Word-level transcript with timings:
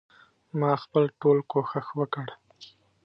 ما 0.59 0.71
خپل 0.83 1.03
ټول 1.21 1.37
کوښښ 1.51 1.87
وکړ. 1.99 2.27